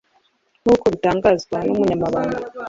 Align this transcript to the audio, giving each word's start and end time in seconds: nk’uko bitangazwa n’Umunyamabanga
nk’uko 0.61 0.85
bitangazwa 0.93 1.57
n’Umunyamabanga 1.65 2.37